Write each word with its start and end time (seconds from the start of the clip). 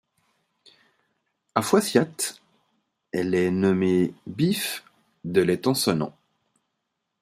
À 1.53 1.61
Foissiat, 1.61 2.09
elle 3.11 3.35
est 3.35 3.51
nommée 3.51 4.15
Bief 4.25 4.83
de 5.25 5.43
l'Étang 5.43 5.75
Sonant. 5.75 6.17